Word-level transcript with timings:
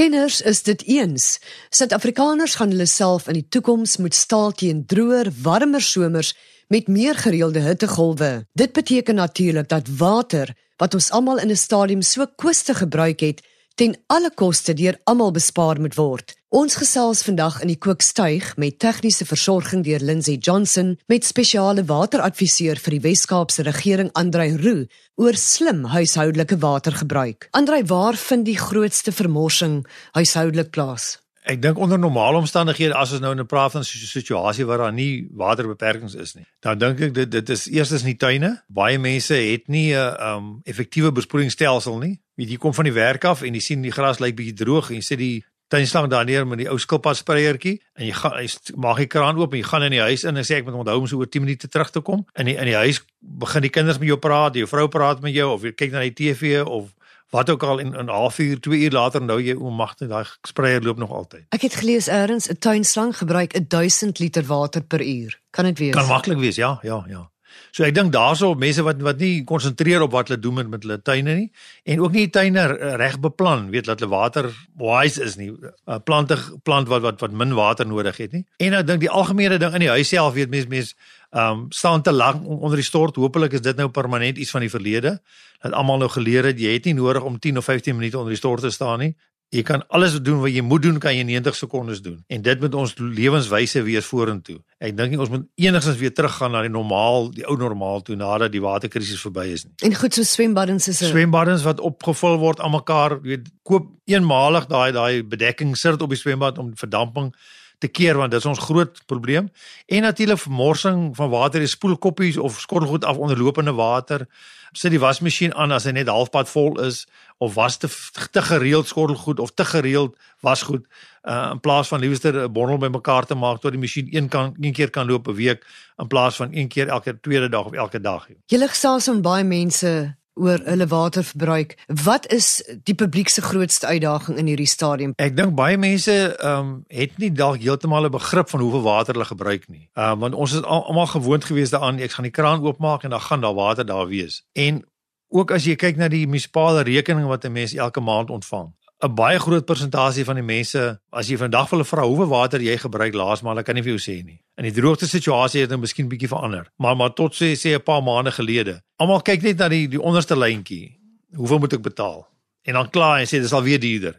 Kenners 0.00 0.40
is 0.40 0.62
dit 0.62 0.80
eens. 0.88 1.24
Suid-Afrikaners 1.68 2.54
gaan 2.56 2.70
hulle 2.72 2.86
self 2.88 3.26
in 3.28 3.36
die 3.36 3.44
toekoms 3.52 3.98
moet 4.00 4.16
staal 4.16 4.54
teen 4.56 4.78
droër, 4.88 5.28
warmer 5.44 5.84
somers 5.84 6.30
met 6.72 6.88
meer 6.88 7.18
gereelde 7.20 7.60
hittegolwe. 7.60 8.30
Dit 8.56 8.72
beteken 8.72 9.20
natuurlik 9.20 9.68
dat 9.68 9.90
water 10.00 10.54
wat 10.80 10.96
ons 10.96 11.10
almal 11.12 11.42
in 11.44 11.52
'n 11.52 11.56
stadium 11.66 12.02
so 12.02 12.24
koste 12.36 12.74
gebruik 12.74 13.20
het, 13.20 13.44
ten 13.74 13.92
alle 14.06 14.30
koste 14.34 14.72
deur 14.72 14.96
almal 15.04 15.36
bespaar 15.36 15.80
moet 15.80 15.94
word. 15.94 16.39
Ons 16.50 16.74
gesels 16.74 17.20
vandag 17.22 17.60
in 17.62 17.70
die 17.70 17.78
kookstuig 17.78 18.56
met 18.58 18.80
tegniese 18.82 19.22
versorging 19.22 19.84
deur 19.86 20.02
Lindsay 20.02 20.34
Johnson 20.34 20.96
met 21.06 21.22
spesiale 21.22 21.84
wateradviseur 21.86 22.80
vir 22.82 22.96
die 22.96 23.02
Wes-Kaapse 23.04 23.62
regering 23.68 24.10
Andrei 24.18 24.48
Roo 24.58 24.88
oor 25.14 25.38
slim 25.38 25.84
huishoudelike 25.94 26.58
watergebruik. 26.58 27.46
Andrei, 27.54 27.84
waar 27.86 28.18
vind 28.18 28.48
die 28.50 28.58
grootste 28.58 29.14
vermorsing 29.14 29.84
huishoudelik 30.18 30.74
plaas? 30.74 31.20
Ek 31.46 31.62
dink 31.62 31.78
onder 31.78 31.98
normale 32.02 32.42
omstandighede 32.42 32.98
as 32.98 33.14
ons 33.14 33.22
nou 33.22 33.30
in 33.32 33.40
'n 33.40 33.46
praat 33.46 33.72
van 33.72 33.80
'n 33.80 33.84
situasie 33.86 34.66
waar 34.66 34.78
daar 34.78 34.92
nie 34.92 35.30
waterbeperkings 35.30 36.14
is 36.14 36.34
nie, 36.34 36.46
dan 36.60 36.78
dink 36.78 37.00
ek 37.00 37.14
dit 37.14 37.30
dit 37.30 37.48
is 37.48 37.70
eerstens 37.70 38.02
nie 38.02 38.16
tuine. 38.16 38.62
Baie 38.68 38.98
mense 38.98 39.34
het 39.34 39.68
nie 39.68 39.94
'n 39.94 39.96
uh, 39.96 40.34
um 40.34 40.60
effektiewe 40.64 41.12
besproeiingsstelsel 41.12 41.98
nie. 41.98 42.20
Jy 42.36 42.56
kom 42.56 42.74
van 42.74 42.84
die 42.84 42.92
werk 42.92 43.24
af 43.24 43.42
en 43.42 43.54
jy 43.54 43.60
sien 43.60 43.82
die 43.82 43.92
gras 43.92 44.18
lyk 44.18 44.36
bietjie 44.36 44.64
droog 44.64 44.90
en 44.90 44.96
jy 44.96 45.02
sê 45.02 45.16
die 45.16 45.44
tuinslang 45.70 46.10
daar 46.10 46.26
neer 46.26 46.46
met 46.46 46.58
die 46.58 46.68
ou 46.70 46.78
skilpad 46.82 47.18
spreiertjie 47.20 47.78
en 47.98 48.06
jy 48.08 48.14
gaan 48.18 48.36
jy 48.42 48.76
maak 48.76 49.02
die 49.02 49.08
kraan 49.10 49.38
oop 49.38 49.54
en 49.54 49.62
jy 49.62 49.66
gaan 49.68 49.86
in 49.86 49.96
die 49.96 50.02
huis 50.02 50.26
in 50.26 50.36
en 50.36 50.46
sê 50.46 50.60
ek 50.60 50.66
moet 50.66 50.78
onthou 50.82 50.98
om 51.02 51.10
so 51.10 51.22
oor 51.22 51.30
10 51.30 51.46
minute 51.46 51.70
terug 51.70 51.92
te 51.94 52.02
kom. 52.04 52.24
In 52.34 52.50
die 52.50 52.56
in 52.58 52.70
die 52.70 52.78
huis 52.78 53.02
begin 53.20 53.62
die 53.62 53.72
kinders 53.72 54.00
met 54.02 54.10
jou 54.10 54.18
praat, 54.18 54.58
jou 54.58 54.66
vrou 54.70 54.88
praat 54.90 55.22
met 55.22 55.34
jou 55.36 55.52
of 55.54 55.66
jy 55.66 55.74
kyk 55.76 55.94
na 55.94 56.02
die 56.06 56.16
TV 56.16 56.64
of 56.66 56.90
wat 57.30 57.50
ook 57.50 57.62
al 57.62 57.78
in 57.78 57.94
'n 57.94 58.08
halfuur, 58.08 58.60
2 58.60 58.78
uur 58.78 58.90
later 58.90 59.22
nou 59.22 59.40
jy 59.40 59.54
oomagtig 59.54 60.08
daai 60.08 60.24
spreier 60.48 60.82
loop 60.82 60.98
nog 60.98 61.10
altyd. 61.10 61.46
Ek 61.50 61.62
het 61.62 61.74
gelees 61.74 62.06
eers 62.08 62.50
'n 62.50 62.58
tuinslang 62.58 63.16
gebruik 63.16 63.54
1000 63.68 64.18
liter 64.18 64.42
water 64.42 64.82
per 64.82 65.00
uur. 65.00 65.40
Kan 65.50 65.64
dit 65.64 65.78
wees? 65.78 65.94
Kan 65.94 66.06
maklik 66.06 66.38
wees, 66.38 66.56
ja, 66.56 66.78
ja, 66.82 67.04
ja. 67.08 67.29
So 67.70 67.84
ek 67.86 67.94
dink 67.94 68.12
daarso 68.12 68.54
mense 68.58 68.82
wat 68.86 69.00
wat 69.02 69.20
nie 69.22 69.44
konsentreer 69.44 70.02
op 70.02 70.12
wat 70.12 70.28
hulle 70.28 70.40
doen 70.40 70.54
met 70.54 70.70
met 70.70 70.82
hulle 70.86 70.98
tuine 71.02 71.34
nie 71.34 71.50
en 71.84 72.00
ook 72.00 72.12
nie 72.12 72.26
tuine 72.30 72.66
reg 73.00 73.18
beplan, 73.20 73.68
weet 73.70 73.86
dat 73.90 74.00
hulle 74.00 74.10
water 74.10 74.50
wise 74.78 75.22
is 75.22 75.36
nie. 75.36 75.50
'n 75.50 75.72
uh, 75.86 75.98
Plante 76.04 76.36
plant 76.62 76.88
wat 76.88 77.02
wat 77.02 77.20
wat 77.20 77.32
min 77.32 77.54
water 77.54 77.86
nodig 77.86 78.16
het 78.16 78.32
nie. 78.32 78.44
En 78.58 78.74
ek 78.74 78.86
dink 78.86 79.00
die 79.00 79.10
algemene 79.10 79.58
ding 79.58 79.74
in 79.74 79.86
die 79.86 79.94
huis 79.94 80.08
self 80.08 80.34
weet 80.34 80.50
mense 80.50 80.68
mense 80.68 80.94
ehm 81.30 81.52
um, 81.52 81.66
staan 81.70 82.02
te 82.02 82.12
lank 82.12 82.46
onder 82.46 82.76
die 82.76 82.84
stort. 82.84 83.16
Hoopelik 83.16 83.52
is 83.52 83.60
dit 83.62 83.76
nou 83.76 83.88
permanent 83.88 84.38
iets 84.38 84.50
van 84.50 84.60
die 84.60 84.70
verlede. 84.70 85.20
Dat 85.62 85.72
almal 85.72 85.98
nou 85.98 86.10
geleer 86.10 86.44
het 86.44 86.58
jy 86.58 86.72
het 86.72 86.84
nie 86.84 86.94
nodig 86.94 87.22
om 87.22 87.38
10 87.38 87.56
of 87.56 87.64
15 87.64 87.96
minute 87.96 88.18
onder 88.18 88.32
die 88.32 88.38
stort 88.38 88.60
te 88.60 88.70
staan 88.70 88.98
nie. 88.98 89.14
Jy 89.50 89.64
kan 89.66 89.82
alles 89.90 90.12
doen 90.22 90.38
wat 90.44 90.52
jy 90.54 90.62
moet 90.62 90.84
doen 90.84 90.98
kan 91.02 91.10
jy 91.10 91.24
in 91.24 91.30
90 91.32 91.56
sekondes 91.58 91.98
doen. 92.04 92.20
En 92.30 92.42
dit 92.42 92.60
moet 92.62 92.74
ons 92.78 92.92
lewenswyse 93.02 93.82
wees 93.82 94.06
vorentoe. 94.06 94.60
Ek 94.78 94.94
dink 94.94 95.10
nie 95.10 95.18
ons 95.18 95.32
moet 95.32 95.48
enigstens 95.58 95.98
weer 95.98 96.12
teruggaan 96.14 96.54
na 96.54 96.60
die 96.62 96.70
normaal, 96.70 97.32
die 97.34 97.42
ou 97.50 97.56
normaal 97.58 98.04
toe 98.06 98.14
nadat 98.18 98.54
die 98.54 98.62
waterkrisis 98.62 99.18
verby 99.26 99.48
is 99.56 99.64
nie. 99.66 99.74
En 99.88 99.96
goed 99.98 100.14
so 100.14 100.22
swembaddens 100.22 100.86
is 100.88 101.02
'n 101.02 101.10
swembaddens 101.10 101.66
wat 101.66 101.80
opgevul 101.80 102.38
word 102.38 102.60
aan 102.60 102.70
mekaar, 102.70 103.20
weet 103.22 103.50
koop 103.62 103.90
eenmalig 104.06 104.66
daai 104.70 104.92
daai 104.92 105.22
bedekking 105.26 105.76
sit 105.76 106.02
op 106.02 106.14
die 106.14 106.18
swembad 106.18 106.58
om 106.58 106.70
verdamping 106.76 107.34
te 107.80 107.88
keer 107.88 108.18
want 108.20 108.30
dit 108.30 108.40
is 108.40 108.46
ons 108.46 108.58
groot 108.68 109.02
probleem. 109.06 109.50
En 109.86 110.02
natuurlik 110.02 110.38
vermorsing 110.38 111.10
van 111.16 111.30
water, 111.32 111.60
die 111.60 111.68
spoelkoppies 111.68 112.36
of 112.36 112.60
skottelgoed 112.60 113.04
af 113.04 113.16
onderlopende 113.16 113.72
water. 113.72 114.26
Sit 114.72 114.92
die 114.94 115.00
wasmasjien 115.02 115.54
aan 115.54 115.72
as 115.74 115.88
hy 115.88 115.96
net 115.96 116.08
halfpad 116.12 116.48
vol 116.48 116.76
is 116.84 117.06
of 117.40 117.54
was 117.56 117.80
te 117.80 117.88
te 118.30 118.42
gereeld 118.42 118.86
skottelgoed 118.86 119.40
of 119.40 119.50
te 119.54 119.64
gereeld 119.64 120.16
wasgoed 120.44 120.84
uh, 121.24 121.48
in 121.52 121.60
plaas 121.60 121.88
van 121.88 122.00
liewer 122.00 122.44
'n 122.44 122.52
bondel 122.52 122.78
bymekaar 122.78 123.26
te 123.26 123.34
maak 123.34 123.60
tot 123.60 123.72
die 123.72 123.80
masjien 123.80 124.06
een 124.10 124.28
kan 124.28 124.54
een 124.60 124.72
keer 124.72 124.90
kan 124.90 125.06
loop 125.06 125.28
'n 125.28 125.34
week 125.34 125.66
in 125.96 126.06
plaas 126.06 126.36
van 126.36 126.48
een 126.52 126.68
keer 126.68 126.88
elke 126.88 127.20
tweede 127.20 127.48
dag 127.48 127.64
of 127.64 127.72
elke 127.72 128.00
dag. 128.00 128.28
Julle 128.46 128.68
gesels 128.68 129.06
met 129.06 129.22
baie 129.22 129.44
mense 129.44 130.16
oor 130.40 130.62
hulle 130.64 130.86
waterverbruik. 130.90 131.76
Wat 132.04 132.26
is 132.32 132.48
die 132.88 132.94
publiek 132.94 133.28
se 133.28 133.42
grootste 133.44 133.86
uitdaging 133.86 134.38
in 134.40 134.48
hierdie 134.50 134.68
stadium? 134.68 135.12
Ek 135.20 135.36
dink 135.36 135.54
baie 135.58 135.78
mense 135.80 136.16
ehm 136.16 136.58
um, 136.58 136.72
het 136.88 137.18
nie 137.22 137.32
dalk 137.32 137.60
heeltemal 137.60 138.08
'n 138.08 138.16
begrip 138.16 138.48
van 138.50 138.60
hoeveel 138.60 138.82
water 138.82 139.14
hulle 139.14 139.28
gebruik 139.28 139.68
nie. 139.68 139.88
Ehm 139.94 140.12
um, 140.12 140.18
want 140.18 140.34
ons 140.34 140.52
is 140.52 140.62
almal 140.62 141.06
gewoond 141.06 141.44
gewees 141.44 141.70
daaraan 141.70 141.98
ek 141.98 142.16
gaan 142.16 142.28
die 142.28 142.36
kraan 142.38 142.64
oopmaak 142.64 143.04
en 143.04 143.10
dan 143.10 143.20
gaan 143.20 143.40
daar 143.40 143.54
water 143.54 143.86
daar 143.86 144.06
wees. 144.08 144.42
En 144.52 144.84
ook 145.28 145.50
as 145.50 145.64
jy 145.64 145.76
kyk 145.76 145.96
na 145.96 146.08
die 146.08 146.26
munisipale 146.26 146.82
rekening 146.82 147.26
wat 147.26 147.44
'n 147.44 147.52
mens 147.52 147.74
elke 147.74 148.00
maand 148.00 148.30
ontvang. 148.30 148.72
'n 149.00 149.14
baie 149.14 149.38
groot 149.38 149.64
persentasie 149.64 150.24
van 150.24 150.36
die 150.36 150.44
mense 150.44 151.00
as 151.10 151.28
jy 151.28 151.36
vandag 151.40 151.70
hulle 151.70 151.84
vra 151.88 152.04
hoeveel 152.04 152.28
water 152.28 152.60
jy 152.60 152.76
gebruik 152.76 153.14
laasmaal, 153.14 153.54
hulle 153.54 153.64
kan 153.64 153.74
nie 153.74 153.82
vir 153.82 153.96
jou 153.96 154.02
sê 154.02 154.22
nie. 154.24 154.40
In 154.60 154.64
die 154.68 154.74
droogte 154.76 155.08
situasie 155.08 155.60
het 155.60 155.70
dit 155.70 155.76
nou 155.76 155.80
miskien 155.80 156.08
bietjie 156.08 156.28
verander, 156.28 156.68
maar 156.76 156.96
maar 156.96 157.14
tot 157.16 157.34
sê 157.34 157.54
sê 157.56 157.74
'n 157.74 157.82
paar 157.82 158.02
maande 158.02 158.30
gelede. 158.30 158.80
Almal 158.98 159.22
kyk 159.22 159.42
net 159.42 159.58
na 159.58 159.68
die 159.68 159.88
die 159.88 160.00
onderste 160.00 160.36
lyntjie. 160.36 160.98
Hoeveel 161.34 161.58
moet 161.58 161.72
ek 161.72 161.82
betaal? 161.82 162.28
En 162.62 162.74
dan 162.74 162.90
kla 162.90 163.20
en 163.20 163.26
sê 163.26 163.40
dis 163.40 163.52
al 163.52 163.62
weer 163.62 163.80
duurder. 163.80 164.16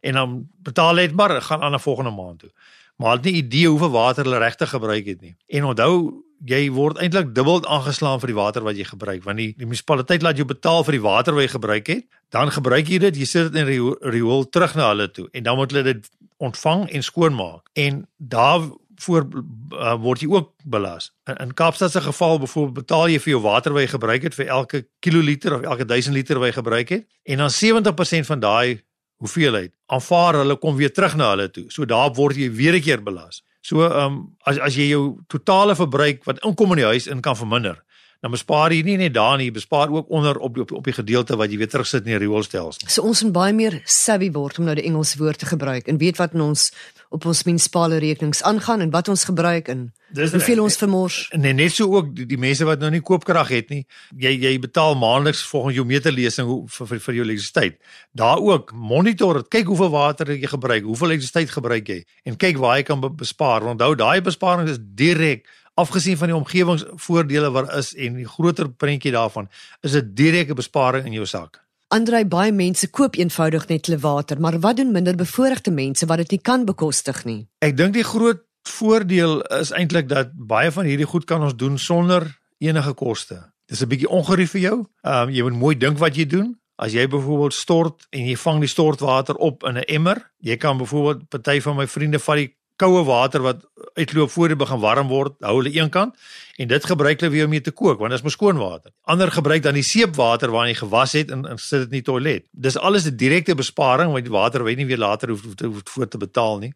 En 0.00 0.12
dan 0.12 0.48
betaal 0.62 0.94
net 0.94 1.12
maar 1.12 1.42
gaan 1.42 1.62
aan 1.62 1.74
'n 1.74 1.80
volgende 1.80 2.10
maand 2.10 2.38
toe. 2.38 2.50
Maar 2.96 3.08
hulle 3.08 3.22
het 3.22 3.32
nie 3.32 3.42
idee 3.42 3.68
hoeveel 3.68 3.90
water 3.90 4.24
hulle 4.24 4.38
regtig 4.38 4.68
gebruik 4.68 5.06
het 5.06 5.20
nie. 5.20 5.36
En 5.46 5.64
onthou 5.64 6.25
jy 6.44 6.70
word 6.70 6.98
eintlik 7.00 7.34
dubbel 7.34 7.62
aangeslaan 7.64 8.20
vir 8.20 8.32
die 8.32 8.38
water 8.38 8.62
wat 8.62 8.76
jy 8.76 8.84
gebruik 8.84 9.24
want 9.24 9.38
die, 9.38 9.54
die 9.56 9.66
munisipaliteit 9.66 10.22
laat 10.22 10.36
jou 10.36 10.46
betaal 10.46 10.84
vir 10.84 10.98
die 10.98 11.04
water 11.04 11.34
wat 11.34 11.46
jy 11.46 11.52
gebruik 11.56 11.86
het 11.86 12.04
dan 12.30 12.50
gebruik 12.50 12.88
jy 12.88 12.98
dit 12.98 13.16
jy 13.16 13.24
sit 13.24 13.52
dit 13.52 13.60
in 13.62 13.66
die 13.66 14.10
riool 14.10 14.44
terug 14.44 14.74
na 14.76 14.90
hulle 14.92 15.08
toe 15.08 15.28
en 15.32 15.42
dan 15.42 15.56
moet 15.56 15.72
hulle 15.72 15.94
dit 15.94 16.10
ontvang 16.36 16.88
en 16.90 17.02
skoonmaak 17.02 17.70
en 17.74 18.04
daar 18.18 18.68
voor 18.96 19.26
uh, 19.72 19.94
word 20.00 20.20
jy 20.20 20.28
ook 20.32 20.52
belas. 20.64 21.10
In, 21.24 21.36
in 21.36 21.54
Kaapstad 21.54 21.92
se 21.92 22.00
geval 22.00 22.38
byvoorbeeld 22.38 22.74
betaal 22.74 23.08
jy 23.08 23.20
vir 23.20 23.32
jou 23.34 23.42
water 23.44 23.74
wat 23.76 23.84
jy 23.84 23.90
gebruik 23.92 24.26
het 24.28 24.36
vir 24.36 24.46
elke 24.46 24.82
kiloliter 25.04 25.56
of 25.56 25.66
elke 25.68 25.84
1000 25.84 26.16
liter 26.16 26.40
wat 26.40 26.52
jy 26.52 26.56
gebruik 26.58 26.92
het 26.94 27.06
en 27.24 27.44
dan 27.44 27.52
70% 27.52 28.30
van 28.30 28.40
daai 28.40 28.80
hoeveelheid 29.20 29.72
aanvaar 29.92 30.40
hulle 30.42 30.56
kom 30.60 30.76
weer 30.76 30.92
terug 30.92 31.16
na 31.16 31.30
hulle 31.34 31.50
toe. 31.50 31.66
So 31.72 31.84
daar 31.84 32.12
word 32.14 32.36
jy 32.36 32.50
weer 32.52 32.76
'n 32.76 32.82
keer 32.82 33.02
belas. 33.02 33.42
So 33.66 33.82
ehm 33.82 34.06
um, 34.06 34.18
as 34.46 34.60
as 34.62 34.76
jy 34.78 34.90
jou 34.92 35.04
totale 35.32 35.74
verbruik 35.74 36.22
wat 36.28 36.38
inkom 36.46 36.74
in 36.76 36.84
die 36.84 36.90
huis 36.92 37.08
in 37.10 37.22
kan 37.24 37.38
verminder, 37.38 37.80
dan 38.20 38.32
bespaar 38.32 38.72
jy 38.72 38.82
nie 38.86 38.96
net 39.00 39.14
daar 39.14 39.36
nie, 39.38 39.50
bespaar 39.54 39.92
ook 39.92 40.10
onder 40.10 40.38
op 40.38 40.58
op, 40.58 40.72
op 40.72 40.84
die 40.84 40.96
gedeelte 40.96 41.36
wat 41.36 41.52
jy 41.52 41.60
weer 41.60 41.70
terugsit 41.70 42.06
in 42.06 42.14
die 42.14 42.22
rioolstelsel. 42.24 42.88
So 42.88 43.04
ons 43.06 43.22
moet 43.26 43.34
baie 43.36 43.56
meer 43.56 43.80
savvy 43.84 44.30
word 44.34 44.58
om 44.58 44.68
nou 44.68 44.76
die 44.78 44.86
Engelse 44.88 45.18
woord 45.20 45.42
te 45.42 45.50
gebruik 45.50 45.90
en 45.90 46.00
weet 46.00 46.20
wat 46.20 46.34
in 46.34 46.44
ons 46.46 46.70
op 47.14 47.26
ons 47.28 47.42
munisipale 47.46 48.00
rekenings 48.02 48.42
aangaan 48.42 48.82
en 48.82 48.90
wat 48.90 49.08
ons 49.08 49.24
gebruik 49.28 49.68
en 49.72 49.86
hoeveel 50.16 50.62
ons 50.62 50.76
vermors. 50.80 51.18
Nee, 51.36 51.54
net 51.54 51.74
so 51.74 51.86
ook 51.92 52.10
die, 52.16 52.26
die 52.28 52.38
mense 52.40 52.66
wat 52.66 52.80
nou 52.82 52.90
nie 52.94 53.02
koopkrag 53.04 53.50
het 53.52 53.70
nie. 53.72 53.82
Jy 54.22 54.32
jy 54.42 54.54
betaal 54.62 54.96
maandeliks 54.98 55.44
volgens 55.50 55.78
jou 55.78 55.86
meterlesing 55.86 56.50
vir 56.72 56.90
vir, 56.90 57.02
vir 57.06 57.18
jou 57.18 57.26
elektrisiteit. 57.26 57.78
Daar 58.16 58.42
ook 58.42 58.72
monitor 58.72 59.42
dit. 59.42 59.50
Kyk 59.58 59.70
hoeveel 59.72 59.92
water 59.94 60.32
jy 60.34 60.50
gebruik, 60.50 60.88
hoeveel 60.88 61.14
elektrisiteit 61.14 61.54
gebruik 61.54 61.92
jy 61.94 62.00
en 62.26 62.40
kyk 62.40 62.58
waar 62.62 62.80
jy 62.80 62.88
kan 62.90 63.06
bespaar. 63.06 63.66
Onthou 63.74 63.94
daai 63.98 64.20
besparing 64.24 64.70
is 64.72 64.80
direk 64.80 65.46
afgesien 65.76 66.16
van 66.16 66.32
die 66.32 66.36
omgewingsvoordele 66.36 67.50
wat 67.52 67.70
is 67.76 67.92
en 67.94 68.16
die 68.20 68.28
groter 68.28 68.70
prentjie 68.72 69.12
daarvan, 69.12 69.48
is 69.84 69.96
dit 69.98 70.12
direkte 70.16 70.56
besparing 70.56 71.06
in 71.06 71.16
jou 71.18 71.26
sak. 71.28 71.60
Andrei 71.94 72.24
baie 72.26 72.50
mense 72.52 72.88
koop 72.90 73.14
eenvoudig 73.14 73.68
net 73.70 73.86
hulle 73.86 74.00
water, 74.02 74.40
maar 74.42 74.58
wat 74.64 74.80
doen 74.80 74.90
minder 74.92 75.14
bevoorregte 75.14 75.70
mense 75.70 76.06
wat 76.10 76.24
dit 76.24 76.34
nie 76.34 76.42
kan 76.42 76.64
bekostig 76.66 77.22
nie? 77.28 77.44
Ek 77.62 77.76
dink 77.78 77.94
die 77.94 78.06
groot 78.06 78.42
voordeel 78.66 79.38
is 79.60 79.70
eintlik 79.70 80.08
dat 80.10 80.32
baie 80.34 80.72
van 80.74 80.88
hierdie 80.88 81.06
goed 81.06 81.28
kan 81.30 81.44
ons 81.46 81.54
doen 81.54 81.78
sonder 81.78 82.26
enige 82.58 82.94
koste. 82.98 83.38
Dis 83.70 83.82
'n 83.82 83.88
bietjie 83.88 84.10
ongerief 84.10 84.50
vir 84.50 84.60
jou. 84.60 84.76
Ehm 85.02 85.28
um, 85.28 85.30
jy 85.30 85.42
moet 85.42 85.60
mooi 85.60 85.74
dink 85.78 85.98
wat 85.98 86.16
jy 86.16 86.26
doen. 86.26 86.56
As 86.76 86.92
jy 86.92 87.06
byvoorbeeld 87.08 87.54
stort 87.54 88.06
en 88.10 88.26
jy 88.26 88.36
vang 88.36 88.60
die 88.60 88.68
stortwater 88.68 89.34
op 89.36 89.64
in 89.64 89.78
'n 89.78 89.86
emmer, 89.86 90.32
jy 90.38 90.56
kan 90.56 90.78
byvoorbeeld 90.78 91.28
party 91.28 91.60
van 91.60 91.76
my 91.76 91.86
vriende 91.86 92.18
vat 92.18 92.36
die 92.36 92.56
koue 92.76 93.04
water 93.04 93.42
wat 93.42 93.64
uitloop 93.96 94.30
voor 94.30 94.52
dit 94.52 94.58
begin 94.58 94.80
warm 94.80 95.08
word, 95.08 95.36
hou 95.40 95.56
hulle 95.58 95.72
een 95.72 95.90
kant 95.90 96.14
en 96.56 96.68
dit 96.68 96.84
gebruik 96.84 97.20
hulle 97.20 97.32
weer 97.32 97.48
om 97.48 97.50
mee 97.50 97.64
te 97.64 97.72
kook 97.72 97.98
want 97.98 98.12
dit 98.12 98.20
is 98.20 98.24
mos 98.24 98.36
skoon 98.36 98.60
water. 98.60 98.92
Ander 99.04 99.32
gebruik 99.32 99.62
dan 99.62 99.78
die 99.78 99.86
seepwater 99.86 100.52
waarin 100.52 100.74
jy 100.74 100.78
gewas 100.82 101.16
het 101.16 101.30
en, 101.30 101.46
en 101.48 101.58
sit 101.58 101.86
dit 101.86 101.90
in 101.92 101.98
die 102.00 102.06
toilet. 102.06 102.46
Dis 102.52 102.76
alles 102.76 103.08
'n 103.08 103.16
direkte 103.16 103.54
besparing 103.54 104.12
want 104.12 104.24
die 104.24 104.32
water 104.32 104.64
weet 104.64 104.76
nie 104.76 104.86
weer 104.86 105.02
later 105.02 105.28
hoef 105.28 105.54
te 105.54 105.72
voor 105.84 106.08
te 106.08 106.18
betaal 106.18 106.58
nie. 106.58 106.74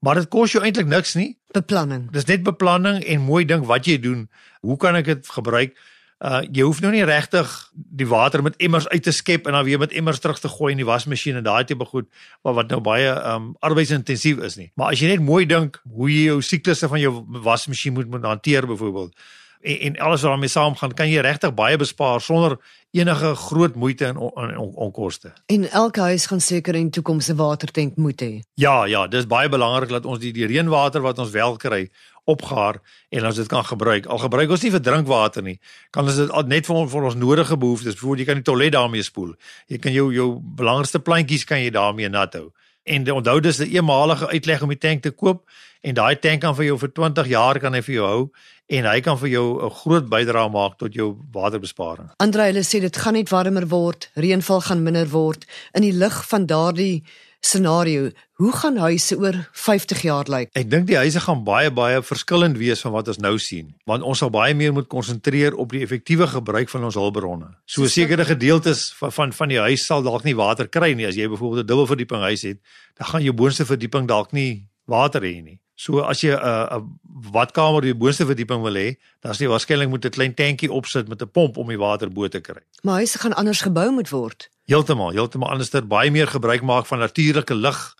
Maar 0.00 0.14
dit 0.14 0.28
kos 0.28 0.52
jou 0.52 0.64
eintlik 0.64 0.86
niks 0.86 1.14
nie. 1.14 1.38
Beplanning. 1.54 2.10
Dis 2.10 2.24
net 2.26 2.42
beplanning 2.42 3.04
en 3.04 3.20
mooi 3.20 3.44
dink 3.44 3.66
wat 3.66 3.86
jy 3.86 4.00
doen. 4.02 4.28
Hoe 4.60 4.76
kan 4.76 4.96
ek 4.96 5.04
dit 5.04 5.28
gebruik? 5.28 5.76
Uh 6.22 6.44
jy 6.54 6.62
hoef 6.62 6.78
nou 6.80 6.92
nie 6.94 7.02
regtig 7.02 7.50
die 7.74 8.06
water 8.06 8.44
met 8.46 8.54
emmers 8.62 8.86
uit 8.92 9.02
te 9.02 9.10
skep 9.10 9.48
en 9.50 9.56
dan 9.56 9.64
weer 9.66 9.80
met 9.82 9.92
emmers 9.98 10.20
terug 10.22 10.38
te 10.38 10.48
gooi 10.48 10.70
in 10.70 10.78
die 10.78 10.86
wasmasjien 10.86 11.40
en 11.40 11.42
daai 11.42 11.64
tipe 11.66 11.84
goed 11.90 12.06
wat 12.46 12.54
wat 12.60 12.70
nou 12.70 12.78
baie 12.80 13.10
um 13.32 13.52
arbeidsintensief 13.58 14.38
is 14.38 14.56
nie. 14.60 14.70
Maar 14.78 14.94
as 14.94 15.02
jy 15.02 15.10
net 15.10 15.24
mooi 15.24 15.42
dink 15.50 15.80
hoe 15.90 16.10
jy 16.12 16.28
jou 16.28 16.38
siklusse 16.46 16.88
van 16.88 17.02
jou 17.02 17.14
wasmasjien 17.42 17.96
moet 17.96 18.10
moet 18.10 18.28
hanteer 18.30 18.68
byvoorbeeld 18.70 19.16
en, 19.62 19.78
en 19.78 19.98
alles 19.98 20.22
wat 20.22 20.30
daarmee 20.30 20.48
saamgaan, 20.48 20.94
kan 20.94 21.10
jy 21.10 21.20
regtig 21.20 21.54
baie 21.54 21.76
bespaar 21.76 22.20
sonder 22.20 22.58
enige 22.92 23.34
groot 23.34 23.74
moeite 23.74 24.04
en 24.04 24.16
onkoste. 24.16 25.32
On, 25.32 25.56
on, 25.56 25.56
on 25.56 25.64
en 25.64 25.70
elke 25.70 26.00
huis 26.00 26.26
gaan 26.26 26.40
seker 26.40 26.74
in 26.74 26.90
toekoms 26.90 27.28
'n 27.28 27.36
watertank 27.36 27.96
moet 27.96 28.22
hê. 28.22 28.40
Ja, 28.54 28.84
ja, 28.84 29.06
dis 29.06 29.26
baie 29.26 29.48
belangrik 29.48 29.88
dat 29.88 30.04
ons 30.06 30.18
die 30.18 30.32
die 30.32 30.46
reënwater 30.46 31.00
wat 31.00 31.18
ons 31.18 31.30
wel 31.30 31.56
kry 31.56 31.90
opgaar 32.24 32.78
en 33.08 33.26
ons 33.26 33.36
dit 33.36 33.46
kan 33.46 33.64
gebruik. 33.64 34.06
Al 34.06 34.18
gebruik 34.18 34.50
ons 34.50 34.62
nie 34.62 34.70
vir 34.70 34.80
drinkwater 34.80 35.42
nie, 35.42 35.58
kan 35.90 36.04
ons 36.04 36.16
dit 36.16 36.46
net 36.46 36.66
vir 36.66 36.76
ons 36.76 36.90
vir 36.92 37.02
ons 37.02 37.14
nodige 37.14 37.56
behoeftes, 37.56 37.94
byvoorbeeld 37.94 38.18
jy 38.18 38.26
kan 38.26 38.42
die 38.42 38.50
toilet 38.50 38.72
daarmee 38.72 39.02
spoel. 39.02 39.34
Jy 39.66 39.78
kan 39.78 39.92
jou 39.92 40.12
jou 40.14 40.28
belangrikste 40.40 41.00
plantjies 41.00 41.44
kan 41.44 41.58
jy 41.58 41.70
daarmee 41.70 42.08
nat 42.08 42.34
hou. 42.34 42.52
En 42.84 43.12
onthou 43.12 43.40
dis 43.40 43.58
'n 43.58 43.70
eenmalige 43.70 44.26
uitleg 44.26 44.62
om 44.62 44.68
die 44.68 44.78
tank 44.78 45.02
te 45.02 45.10
koop 45.10 45.48
en 45.82 45.94
daai 45.94 46.16
tank 46.18 46.40
kan 46.40 46.54
vir 46.54 46.64
jou 46.64 46.78
vir 46.78 46.88
20 46.88 47.26
jaar 47.26 47.58
kan 47.58 47.74
hy 47.74 47.82
vir 47.82 47.94
jou 47.94 48.06
hou 48.06 48.30
en 48.72 48.88
hy 48.88 49.00
kan 49.04 49.18
vir 49.20 49.28
jou 49.28 49.46
'n 49.64 49.70
groot 49.70 50.06
bydrae 50.08 50.50
maak 50.50 50.78
tot 50.78 50.94
jou 50.94 51.16
waterbesparing. 51.32 52.10
Andre 52.18 52.42
hulle 52.50 52.64
sê 52.64 52.80
dit 52.80 52.96
gaan 52.96 53.14
net 53.14 53.28
warmer 53.28 53.68
word, 53.68 54.10
reënval 54.16 54.60
gaan 54.60 54.82
minder 54.82 55.08
word 55.08 55.44
in 55.74 55.82
die 55.82 55.92
lig 55.92 56.28
van 56.28 56.46
daardie 56.46 57.02
scenario. 57.40 58.10
Hoe 58.32 58.52
gaan 58.52 58.76
huise 58.76 59.18
oor 59.18 59.48
50 59.52 60.02
jaar 60.02 60.26
lyk? 60.28 60.50
Ek 60.54 60.70
dink 60.70 60.86
die 60.86 60.96
huise 60.96 61.20
gaan 61.20 61.44
baie 61.44 61.70
baie 61.70 62.02
verskillend 62.02 62.56
wees 62.56 62.80
van 62.80 62.92
wat 62.92 63.08
ons 63.08 63.18
nou 63.18 63.38
sien, 63.38 63.74
want 63.84 64.02
ons 64.02 64.18
sal 64.18 64.30
baie 64.30 64.54
meer 64.54 64.72
moet 64.72 64.88
konsentreer 64.88 65.54
op 65.54 65.70
die 65.70 65.82
effektiewe 65.82 66.26
gebruik 66.26 66.68
van 66.68 66.84
ons 66.84 66.94
hulpbronne. 66.94 67.50
So 67.66 67.86
sekere 67.86 68.24
gedeeltes 68.24 68.92
van 68.98 69.12
van 69.12 69.32
van 69.32 69.48
die 69.48 69.60
huis 69.60 69.86
sal 69.86 70.02
dalk 70.02 70.24
nie 70.24 70.36
water 70.38 70.68
kry 70.68 70.94
nie 70.94 71.06
as 71.06 71.18
jy 71.18 71.28
byvoorbeeld 71.28 71.64
'n 71.64 71.66
dubbelverdieping 71.66 72.22
huis 72.22 72.42
het, 72.42 72.58
dan 72.98 73.06
gaan 73.06 73.22
jou 73.22 73.34
boonste 73.34 73.66
verdieping 73.66 74.06
dalk 74.08 74.32
nie 74.32 74.71
water 74.84 75.20
hê 75.22 75.42
nie. 75.42 75.58
So 75.76 75.98
as 76.04 76.20
jy 76.22 76.30
'n 76.30 76.38
uh, 76.38 76.78
'n 76.78 76.98
badkamer 77.32 77.82
op 77.82 77.82
die 77.82 77.94
boonste 77.94 78.26
verdieping 78.26 78.62
wil 78.62 78.74
hê, 78.74 78.98
dan 79.20 79.32
sê 79.32 79.44
jy 79.44 79.50
waarskynlik 79.50 79.88
moet 79.88 80.04
'n 80.04 80.10
klein 80.10 80.34
tankie 80.34 80.70
opsit 80.70 81.08
met 81.08 81.22
'n 81.22 81.30
pomp 81.30 81.56
om 81.56 81.68
die 81.68 81.78
water 81.78 82.08
bo 82.10 82.28
te 82.28 82.40
kry. 82.40 82.62
Maar 82.82 83.02
huise 83.02 83.18
gaan 83.18 83.34
anders 83.34 83.62
gebou 83.62 83.90
moet 83.90 84.10
word. 84.10 84.50
Heeltemal, 84.66 85.10
heeltemal 85.10 85.50
anders 85.50 85.70
ter 85.70 85.86
baie 85.86 86.10
meer 86.10 86.26
gebruik 86.26 86.62
maak 86.62 86.86
van 86.86 86.98
natuurlike 86.98 87.54
lig, 87.54 87.94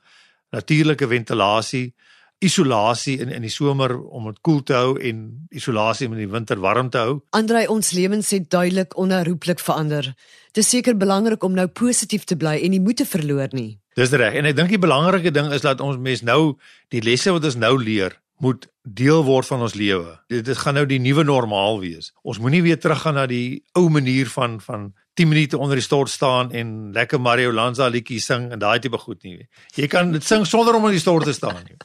natuurlike 0.50 1.08
ventilasie, 1.08 1.94
isolasie 2.42 3.18
in 3.22 3.30
in 3.32 3.44
die 3.46 3.52
somer 3.52 3.94
om 4.00 4.26
dit 4.30 4.40
koel 4.46 4.62
te 4.66 4.74
hou 4.76 4.96
en 5.00 5.22
isolasie 5.50 6.08
om 6.08 6.16
in 6.16 6.24
die 6.24 6.32
winter 6.32 6.60
warm 6.60 6.90
te 6.90 6.98
hou. 6.98 7.18
Andrei 7.38 7.66
ons 7.70 7.92
lewens 7.96 8.30
het 8.34 8.50
duidelik 8.50 8.96
onherroepelik 8.98 9.62
verander. 9.62 10.12
Dit 10.52 10.64
is 10.64 10.72
seker 10.74 10.96
belangrik 10.98 11.44
om 11.44 11.54
nou 11.56 11.66
positief 11.66 12.24
te 12.24 12.36
bly 12.36 12.58
en 12.62 12.74
nie 12.74 12.82
moed 12.82 13.00
te 13.02 13.08
verloor 13.08 13.52
nie. 13.52 13.78
Dis 13.96 14.12
reg 14.16 14.38
en 14.40 14.48
ek 14.48 14.56
dink 14.56 14.72
die 14.72 14.80
belangrike 14.80 15.30
ding 15.34 15.52
is 15.52 15.64
dat 15.64 15.80
ons 15.84 16.00
mens 16.00 16.24
nou 16.24 16.56
die 16.94 17.02
lesse 17.04 17.32
wat 17.32 17.44
ons 17.44 17.58
nou 17.60 17.76
leer 17.80 18.16
moet 18.42 18.66
deel 18.82 19.22
word 19.22 19.46
van 19.46 19.62
ons 19.62 19.76
lewe. 19.78 20.16
Dit 20.26 20.50
gaan 20.58 20.74
nou 20.74 20.82
die 20.90 20.98
nuwe 21.02 21.22
normaal 21.24 21.78
wees. 21.82 22.10
Ons 22.26 22.40
moenie 22.42 22.62
weer 22.64 22.80
teruggaan 22.80 23.14
na 23.20 23.28
die 23.30 23.62
ou 23.78 23.86
manier 23.94 24.30
van 24.34 24.58
van 24.64 24.90
10 25.20 25.28
minute 25.28 25.58
onder 25.60 25.76
die 25.76 25.84
stort 25.84 26.10
staan 26.10 26.50
en 26.56 26.90
lekker 26.96 27.20
Mario 27.20 27.52
Lanza 27.52 27.86
liedjies 27.92 28.26
sing 28.26 28.48
en 28.50 28.58
daai 28.58 28.80
tipe 28.80 28.98
goed 28.98 29.22
nie. 29.22 29.46
Jy 29.76 29.86
kan 29.92 30.10
dit 30.12 30.24
sing 30.24 30.46
sonder 30.48 30.74
om 30.74 30.88
in 30.88 30.96
die 30.96 31.02
stort 31.02 31.28
te 31.28 31.36
staan 31.36 31.60
nie. 31.68 31.76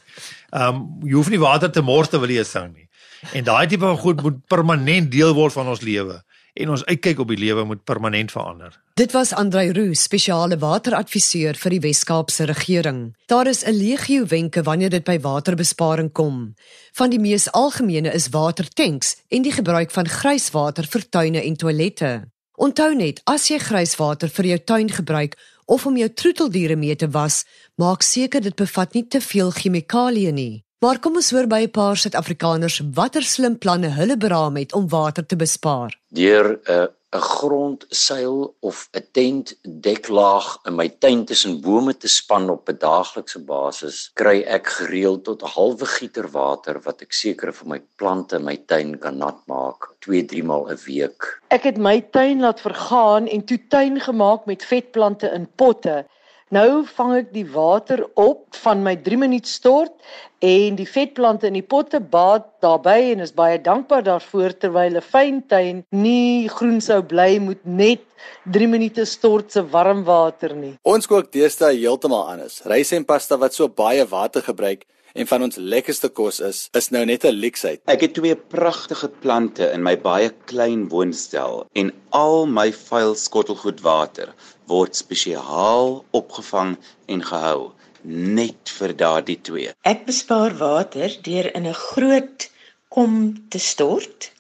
Um, 0.56 0.86
jy 1.04 1.14
hoef 1.20 1.30
nie 1.30 1.42
water 1.42 1.70
te 1.70 1.84
mors 1.84 2.10
terwyl 2.10 2.34
jy 2.34 2.46
sing 2.48 2.72
nie. 2.74 2.88
En 3.36 3.46
daai 3.46 3.68
tipe 3.68 3.94
goed 4.02 4.24
moet 4.24 4.40
permanent 4.50 5.12
deel 5.12 5.36
word 5.38 5.54
van 5.54 5.70
ons 5.70 5.84
lewe 5.86 6.22
en 6.58 6.70
ons 6.70 6.86
uitkyk 6.86 7.20
op 7.20 7.32
die 7.32 7.40
lewe 7.40 7.64
moet 7.64 7.84
permanent 7.84 8.32
verander. 8.32 8.76
Dit 8.98 9.12
was 9.12 9.34
Andrei 9.34 9.72
Roo, 9.72 9.94
spesiale 9.94 10.58
wateradviseur 10.58 11.56
vir 11.56 11.76
die 11.76 11.80
Wes-Kaapse 11.80 12.48
regering. 12.50 13.16
Daar 13.28 13.48
is 13.48 13.64
'n 13.66 13.78
legio 13.78 14.26
wenke 14.26 14.64
wanneer 14.64 14.90
dit 14.90 15.04
by 15.04 15.20
waterbesparing 15.20 16.12
kom. 16.12 16.54
Van 16.94 17.10
die 17.10 17.20
mees 17.20 17.52
algemene 17.52 18.14
is 18.14 18.30
watertanks 18.30 19.16
en 19.28 19.42
die 19.42 19.52
gebruik 19.52 19.92
van 19.92 20.08
grijswater 20.08 20.86
vir 20.88 21.10
tuine 21.10 21.44
en 21.44 21.56
toilette. 21.56 22.32
Onthou 22.56 22.96
net, 22.96 23.22
as 23.24 23.48
jy 23.48 23.58
grijswater 23.58 24.30
vir 24.30 24.46
jou 24.46 24.60
tuin 24.60 24.90
gebruik 24.90 25.38
of 25.66 25.86
om 25.86 25.98
jou 25.98 26.10
troeteldiere 26.10 26.76
mee 26.76 26.96
te 26.96 27.10
was, 27.10 27.46
maak 27.76 28.02
seker 28.02 28.42
dit 28.42 28.56
bevat 28.56 28.94
nie 28.94 29.08
te 29.08 29.22
veel 29.22 29.52
chemikalieë 29.52 30.32
nie. 30.32 30.67
Maar 30.78 31.00
kom 31.02 31.16
ons 31.18 31.32
hoor 31.34 31.48
by 31.50 31.64
'n 31.66 31.72
paar 31.74 31.98
Suid-Afrikaners 31.98 32.82
watter 32.94 33.24
slim 33.26 33.58
planne 33.58 33.90
hulle 33.98 34.18
beraam 34.18 34.56
het 34.62 34.74
om 34.74 34.90
water 34.90 35.26
te 35.26 35.36
bespaar. 35.36 35.98
Deur 36.14 36.46
'n 36.54 36.72
uh, 36.72 36.86
'n 37.16 37.22
grondseil 37.38 38.56
of 38.60 38.90
'n 38.92 39.06
tent 39.12 39.56
deklaag 39.64 40.60
in 40.68 40.76
my 40.76 40.90
tuin 40.90 41.26
tussen 41.26 41.62
bome 41.62 41.98
te 41.98 42.08
span 42.08 42.50
op 42.50 42.70
'n 42.70 42.78
daaglikse 42.78 43.40
basis, 43.40 44.12
kry 44.14 44.44
ek 44.58 44.68
gereeld 44.68 45.24
tot 45.24 45.42
'n 45.42 45.54
halwe 45.56 45.86
gieter 45.86 46.28
water 46.32 46.80
wat 46.84 47.02
ek 47.02 47.14
seker 47.14 47.54
vir 47.54 47.68
my 47.68 47.82
plante 47.96 48.36
in 48.36 48.44
my 48.44 48.58
tuin 48.66 49.00
kan 49.00 49.18
nat 49.18 49.40
maak 49.48 49.80
2-3 50.06 50.44
maal 50.44 50.70
'n 50.70 50.78
week. 50.86 51.42
Ek 51.50 51.64
het 51.64 51.78
my 51.78 52.02
tuin 52.02 52.40
laat 52.40 52.62
vergaan 52.62 53.28
en 53.28 53.46
toe 53.46 53.60
tuin 53.68 54.00
gemaak 54.00 54.46
met 54.46 54.66
vetplante 54.66 55.28
in 55.34 55.48
potte. 55.56 56.06
Nou 56.56 56.86
vang 56.88 57.10
ek 57.18 57.34
die 57.36 57.44
water 57.52 58.06
op 58.16 58.56
van 58.64 58.80
my 58.80 58.94
3 59.04 59.18
minuut 59.20 59.48
stort 59.52 59.92
en 60.40 60.78
die 60.80 60.88
vetplante 60.88 61.50
in 61.50 61.58
die 61.58 61.66
potte 61.74 62.00
baat 62.00 62.46
daarbey 62.64 63.10
en 63.10 63.26
is 63.26 63.34
baie 63.36 63.58
dankbaar 63.60 64.06
daarvoor 64.06 64.56
terwyl 64.56 64.96
'n 64.96 65.04
fyn 65.04 65.42
tuin 65.44 65.84
nie 65.92 66.48
groen 66.48 66.80
sou 66.80 67.02
bly 67.04 67.40
moet 67.44 67.66
net 67.66 68.00
3 68.48 68.68
minute 68.68 69.04
stort 69.06 69.52
se 69.52 69.62
warm 69.62 70.06
water 70.06 70.56
nie. 70.56 70.78
Ons 70.86 71.06
kook 71.06 71.34
deesdae 71.34 71.76
heeltemal 71.76 72.32
anders. 72.32 72.62
Rys 72.64 72.94
en 72.94 73.04
pasta 73.04 73.36
wat 73.36 73.54
so 73.54 73.68
baie 73.68 74.06
water 74.06 74.42
gebruik 74.42 74.86
en 75.16 75.28
van 75.28 75.44
ons 75.44 75.58
lekkerste 75.58 76.10
kos 76.10 76.40
is, 76.40 76.70
is 76.74 76.92
nou 76.92 77.04
net 77.06 77.26
'n 77.26 77.36
leksheid. 77.36 77.82
Ek 77.88 78.02
het 78.02 78.14
twee 78.14 78.36
pragtige 78.36 79.10
plante 79.10 79.72
in 79.74 79.84
my 79.84 79.98
baie 79.98 80.32
klein 80.46 80.88
woonstel 80.88 81.68
en 81.76 81.92
al 82.12 82.46
my 82.46 82.72
vuil 82.72 83.16
skottelgoed 83.16 83.82
water 83.82 84.34
word 84.68 84.96
spesiaal 84.96 86.04
opgevang 86.12 86.76
en 87.08 87.24
gehou 87.24 87.72
net 88.04 88.72
vir 88.78 88.94
daardie 88.96 89.40
twee. 89.42 89.74
Ek 89.84 90.06
bespaar 90.08 90.56
water 90.60 91.12
deur 91.24 91.52
in 91.56 91.68
'n 91.68 91.74
groot 91.74 92.50
kom 92.90 93.14
te 93.50 93.60
stort 93.60 94.32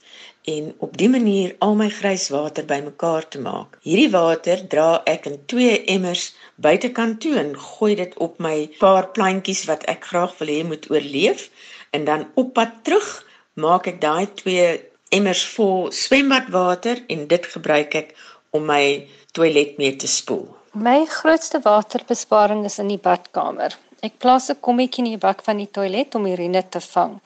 en 0.47 0.74
op 0.79 0.97
dië 0.97 1.09
manier 1.12 1.56
al 1.59 1.75
my 1.75 1.89
grijswater 1.89 2.65
bymekaar 2.65 3.27
te 3.27 3.39
maak. 3.39 3.77
Hierdie 3.83 4.12
water 4.12 4.68
dra 4.68 5.01
ek 5.06 5.25
in 5.25 5.39
twee 5.45 5.83
emmers 5.95 6.33
buitekant 6.56 7.19
toe 7.21 7.35
en 7.41 7.51
gooi 7.59 7.95
dit 7.95 8.13
op 8.18 8.39
my 8.39 8.69
paar 8.80 9.09
plantjies 9.18 9.65
wat 9.68 9.83
ek 9.94 10.07
graag 10.12 10.38
wil 10.39 10.47
hê 10.47 10.63
moet 10.63 10.88
oorleef 10.91 11.50
en 11.91 12.06
dan 12.06 12.27
op 12.35 12.53
pad 12.53 12.80
terug 12.83 13.09
maak 13.53 13.88
ek 13.88 14.01
daai 14.01 14.27
twee 14.39 14.68
emmers 15.09 15.44
vol 15.57 15.91
swembadwater 15.91 17.03
en 17.07 17.27
dit 17.27 17.45
gebruik 17.56 17.95
ek 17.95 18.15
om 18.57 18.65
my 18.65 19.07
toilet 19.38 19.77
mee 19.77 19.95
te 19.95 20.07
spoel. 20.07 20.48
My 20.74 21.06
grootste 21.09 21.59
waterbesparing 21.63 22.65
is 22.65 22.80
in 22.81 22.92
die 22.94 23.01
badkamer. 23.01 23.77
Ek 24.06 24.19
plaas 24.21 24.50
'n 24.50 24.59
kommetjie 24.62 25.04
in 25.04 25.12
die 25.12 25.24
bak 25.27 25.42
van 25.48 25.57
die 25.57 25.71
toilet 25.78 26.16
om 26.16 26.26
urine 26.26 26.64
te 26.69 26.81
vang. 26.81 27.19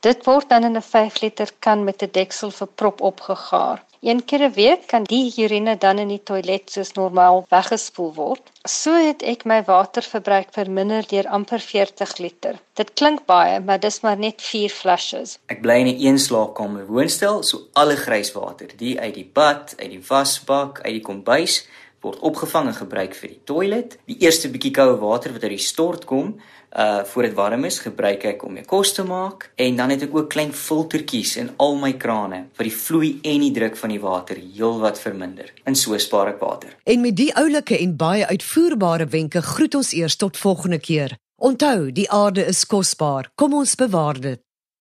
Dit 0.00 0.24
word 0.24 0.48
dan 0.48 0.64
in 0.64 0.76
'n 0.76 0.82
5 0.82 1.20
liter 1.22 1.50
kan 1.58 1.84
met 1.84 2.02
'n 2.02 2.12
deksel 2.12 2.50
verprop 2.50 3.00
opgegaar. 3.00 3.84
Een 4.00 4.24
keer 4.24 4.40
'n 4.48 4.52
week 4.52 4.86
kan 4.86 5.02
die 5.04 5.32
urine 5.36 5.76
dan 5.76 5.98
in 5.98 6.08
die 6.08 6.22
toilet 6.22 6.70
soos 6.70 6.92
normaal 6.92 7.44
weggespoel 7.48 8.14
word. 8.14 8.40
So 8.62 8.92
het 8.92 9.22
ek 9.22 9.44
my 9.44 9.62
waterverbruik 9.64 10.48
verminder 10.50 11.04
deur 11.06 11.28
amper 11.28 11.60
40 11.60 12.16
liter. 12.16 12.54
Dit 12.72 12.92
klink 12.92 13.26
baie, 13.26 13.60
maar 13.60 13.80
dis 13.80 14.00
maar 14.00 14.18
net 14.18 14.42
4 14.42 14.70
flushes. 14.70 15.38
Ek 15.46 15.60
bly 15.60 15.74
in 15.74 15.86
'n 15.86 16.00
eenslaapkamer 16.00 16.86
woonstel, 16.86 17.42
so 17.42 17.58
alle 17.72 17.96
grijswater, 17.96 18.68
die 18.76 19.00
uit 19.00 19.14
die 19.14 19.30
bad, 19.32 19.74
uit 19.76 19.90
die 19.90 20.04
wasbak, 20.08 20.80
uit 20.80 20.92
die 20.92 21.02
kombuis 21.02 21.66
word 22.00 22.18
opgevang 22.18 22.66
en 22.66 22.74
gebruik 22.74 23.14
vir 23.14 23.28
die 23.28 23.40
toilet. 23.44 23.98
Die 24.06 24.16
eerste 24.18 24.48
bietjie 24.48 24.70
koue 24.70 24.96
water 24.96 25.32
wat 25.32 25.42
uit 25.42 25.50
die 25.50 25.58
stort 25.58 26.04
kom, 26.04 26.40
uh 26.76 27.04
voor 27.04 27.22
dit 27.22 27.34
warm 27.34 27.64
is, 27.64 27.78
gebruik 27.78 28.24
ek 28.24 28.44
om 28.46 28.52
my 28.54 28.62
kos 28.62 28.92
te 28.94 29.02
maak 29.02 29.48
en 29.56 29.76
dan 29.76 29.90
het 29.90 30.04
ek 30.06 30.14
ook 30.14 30.28
klein 30.30 30.52
filtertjies 30.54 31.36
in 31.42 31.50
al 31.56 31.74
my 31.76 31.92
krane 31.98 32.44
vir 32.58 32.68
die 32.68 32.74
vloei 32.74 33.10
en 33.22 33.40
die 33.46 33.52
druk 33.56 33.76
van 33.76 33.90
die 33.90 34.00
water 34.00 34.38
heelwat 34.38 35.00
verminder. 35.00 35.50
En 35.64 35.74
so 35.74 35.98
spaar 35.98 36.34
ek 36.34 36.44
water. 36.44 36.76
En 36.84 37.00
met 37.00 37.16
die 37.16 37.32
oulike 37.34 37.78
en 37.78 37.96
baie 37.96 38.26
uitvoerbare 38.26 39.06
wenke 39.10 39.42
groet 39.42 39.74
ons 39.74 39.92
eers 39.92 40.16
tot 40.16 40.36
volgende 40.36 40.78
keer. 40.78 41.16
Onthou, 41.40 41.90
die 41.92 42.10
aarde 42.10 42.44
is 42.46 42.66
kosbaar. 42.68 43.30
Kom 43.34 43.54
ons 43.56 43.74
bewaar 43.74 44.20
dit. 44.20 44.40